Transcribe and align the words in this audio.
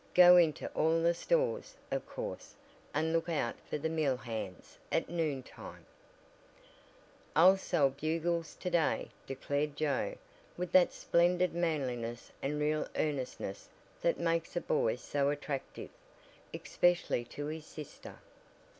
Go 0.15 0.35
into 0.35 0.65
all 0.69 0.99
the 1.03 1.13
stores, 1.13 1.75
of 1.91 2.03
course, 2.07 2.55
and 2.91 3.13
look 3.13 3.29
out 3.29 3.55
for 3.69 3.77
the 3.77 3.87
mill 3.87 4.17
hands, 4.17 4.79
at 4.91 5.11
noon 5.11 5.43
time." 5.43 5.85
"I'll 7.35 7.55
sell 7.55 7.91
Bugles 7.91 8.55
to 8.61 8.71
day," 8.71 9.09
declared 9.27 9.75
Joe, 9.75 10.15
with 10.57 10.71
that 10.71 10.91
splendid 10.91 11.53
manliness 11.53 12.31
and 12.41 12.59
real 12.59 12.87
earnestness 12.95 13.69
that 14.01 14.19
makes 14.19 14.55
a 14.55 14.61
boy 14.61 14.95
so 14.95 15.29
attractive, 15.29 15.91
especially 16.51 17.23
to 17.25 17.45
his 17.45 17.67
sister. 17.67 18.15